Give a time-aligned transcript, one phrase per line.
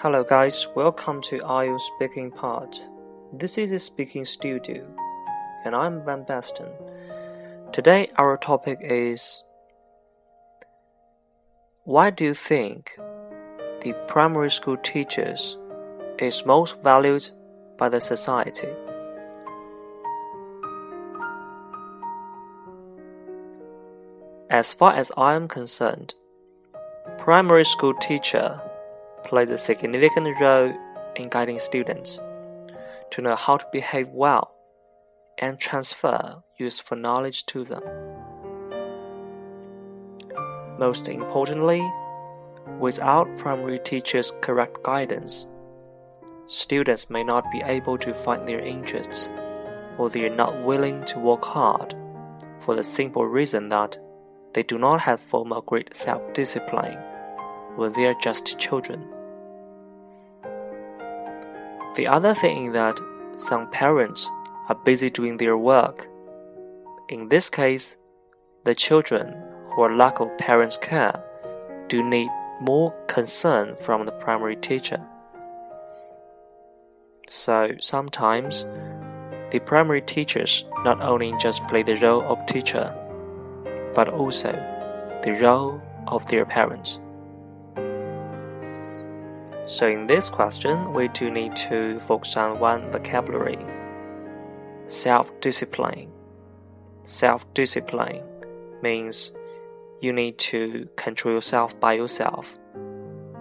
[0.00, 0.68] Hello, guys.
[0.74, 2.86] Welcome to IELTS Speaking Part.
[3.32, 4.86] This is a speaking studio,
[5.64, 6.68] and I'm Van Basten.
[7.72, 9.42] Today, our topic is
[11.84, 12.90] Why do you think
[13.80, 15.56] the primary school teachers
[16.18, 17.30] is most valued
[17.78, 18.68] by the society?
[24.50, 26.12] As far as I am concerned,
[27.16, 28.60] primary school teacher
[29.26, 30.72] plays a significant role
[31.16, 32.20] in guiding students
[33.10, 34.54] to know how to behave well
[35.38, 37.82] and transfer useful knowledge to them.
[40.78, 41.82] Most importantly,
[42.78, 45.46] without primary teachers' correct guidance,
[46.46, 49.30] students may not be able to find their interests
[49.98, 51.94] or they are not willing to work hard
[52.60, 53.98] for the simple reason that
[54.54, 56.98] they do not have formal great self discipline
[57.76, 59.15] when they are just children.
[61.96, 63.00] The other thing is that
[63.36, 64.30] some parents
[64.68, 66.06] are busy doing their work.
[67.08, 67.96] In this case,
[68.64, 69.34] the children
[69.70, 71.24] who are lack of parents' care
[71.88, 72.28] do need
[72.60, 75.00] more concern from the primary teacher.
[77.30, 78.66] So sometimes
[79.50, 82.94] the primary teachers not only just play the role of teacher,
[83.94, 84.52] but also
[85.24, 87.00] the role of their parents.
[89.66, 93.58] So in this question, we do need to focus on one vocabulary.
[94.86, 96.12] Self-discipline.
[97.04, 98.22] Self-discipline
[98.80, 99.32] means
[100.00, 102.56] you need to control yourself by yourself,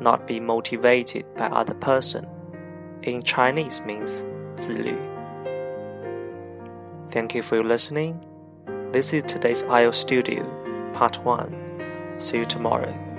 [0.00, 2.28] not be motivated by other person.
[3.02, 4.96] In Chinese means 自律.
[7.10, 8.20] Thank you for your listening.
[8.92, 10.44] This is today's IELTS Studio,
[10.92, 12.14] Part 1.
[12.18, 13.11] See you tomorrow.